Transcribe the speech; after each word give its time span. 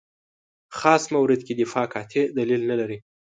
خاص 0.79 1.03
مورد 1.13 1.39
کې 1.47 1.53
دفاع 1.61 1.85
قاطع 1.93 2.23
دلیل 2.37 2.61
نه 2.69 2.75
لري. 2.79 2.99